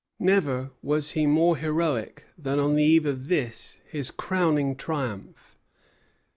[0.17, 5.59] Never was he more heroic than on the eve of this, his crowning triumph.